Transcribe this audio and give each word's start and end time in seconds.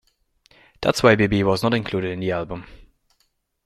That's 0.81 1.03
why 1.03 1.13
Bibi 1.13 1.43
was 1.43 1.61
not 1.61 1.75
included 1.75 2.09
in 2.09 2.21
the 2.21 2.31
album. 2.31 2.65